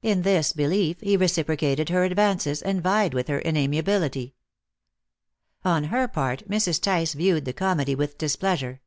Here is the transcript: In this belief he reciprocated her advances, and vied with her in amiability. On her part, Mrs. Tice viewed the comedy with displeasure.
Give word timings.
In 0.00 0.22
this 0.22 0.54
belief 0.54 1.02
he 1.02 1.18
reciprocated 1.18 1.90
her 1.90 2.02
advances, 2.02 2.62
and 2.62 2.82
vied 2.82 3.12
with 3.12 3.28
her 3.28 3.38
in 3.40 3.58
amiability. 3.58 4.34
On 5.66 5.84
her 5.84 6.08
part, 6.08 6.48
Mrs. 6.48 6.80
Tice 6.80 7.12
viewed 7.12 7.44
the 7.44 7.52
comedy 7.52 7.94
with 7.94 8.16
displeasure. 8.16 8.80